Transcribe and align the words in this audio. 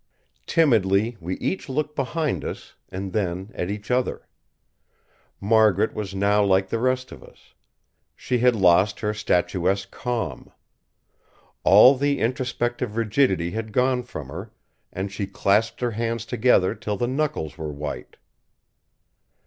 Timidly 0.47 1.15
we 1.19 1.35
each 1.37 1.69
looked 1.69 1.95
behind 1.95 2.43
us, 2.43 2.73
and 2.89 3.13
then 3.13 3.51
at 3.53 3.69
each 3.69 3.91
other. 3.91 4.27
Margaret 5.39 5.93
was 5.93 6.15
now 6.15 6.43
like 6.43 6.69
the 6.69 6.79
rest 6.79 7.11
of 7.11 7.23
us. 7.23 7.53
She 8.15 8.39
had 8.39 8.55
lost 8.55 9.01
her 9.01 9.13
statuesque 9.13 9.91
calm. 9.91 10.51
All 11.63 11.95
the 11.95 12.17
introspective 12.19 12.95
rigidity 12.97 13.51
had 13.51 13.71
gone 13.71 14.01
from 14.01 14.29
her; 14.29 14.51
and 14.91 15.11
she 15.11 15.27
clasped 15.27 15.81
her 15.81 15.91
hands 15.91 16.25
together 16.25 16.73
till 16.73 16.97
the 16.97 17.05
knuckles 17.05 17.55
were 17.59 17.71
white. 17.71 18.17